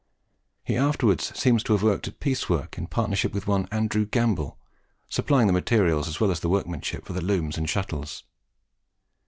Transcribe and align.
He 0.63 0.77
afterwards 0.77 1.31
seems 1.37 1.61
to 1.61 1.73
have 1.73 1.83
worked 1.83 2.07
at 2.07 2.19
piece 2.19 2.49
work 2.49 2.75
in 2.75 2.87
partnership 2.87 3.33
with 3.33 3.45
one 3.45 3.67
Andrew 3.71 4.07
Gamble 4.07 4.57
supplying 5.07 5.45
the 5.45 5.53
materials 5.53 6.07
as 6.07 6.19
well 6.19 6.31
as 6.31 6.39
the 6.39 6.49
workmanship 6.49 7.05
for 7.05 7.13
the 7.13 7.21
looms 7.21 7.55
and 7.55 7.69
shuttles. 7.69 8.23